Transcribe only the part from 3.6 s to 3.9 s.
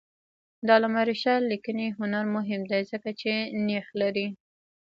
نیښ